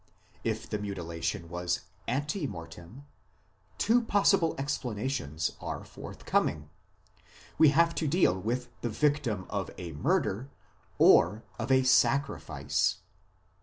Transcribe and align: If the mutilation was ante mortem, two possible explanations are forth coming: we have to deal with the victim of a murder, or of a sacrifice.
If 0.53 0.67
the 0.67 0.79
mutilation 0.79 1.47
was 1.47 1.81
ante 2.07 2.47
mortem, 2.47 3.05
two 3.77 4.01
possible 4.01 4.55
explanations 4.57 5.51
are 5.61 5.83
forth 5.83 6.25
coming: 6.25 6.71
we 7.59 7.69
have 7.69 7.93
to 8.01 8.07
deal 8.07 8.35
with 8.39 8.69
the 8.81 8.89
victim 8.89 9.45
of 9.47 9.69
a 9.77 9.91
murder, 9.91 10.49
or 10.97 11.43
of 11.59 11.71
a 11.71 11.83
sacrifice. 11.83 12.97